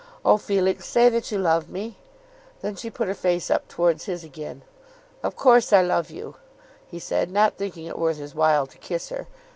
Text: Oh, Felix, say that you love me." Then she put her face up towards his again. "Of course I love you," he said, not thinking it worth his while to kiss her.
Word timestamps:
Oh, 0.25 0.37
Felix, 0.37 0.87
say 0.87 1.09
that 1.09 1.31
you 1.31 1.37
love 1.37 1.69
me." 1.69 1.95
Then 2.61 2.75
she 2.75 2.89
put 2.89 3.07
her 3.07 3.13
face 3.13 3.51
up 3.51 3.67
towards 3.67 4.05
his 4.05 4.23
again. 4.23 4.63
"Of 5.21 5.35
course 5.35 5.71
I 5.71 5.83
love 5.83 6.09
you," 6.09 6.37
he 6.87 6.97
said, 6.97 7.29
not 7.29 7.55
thinking 7.57 7.85
it 7.85 7.99
worth 7.99 8.17
his 8.17 8.33
while 8.33 8.65
to 8.65 8.79
kiss 8.79 9.09
her. 9.09 9.27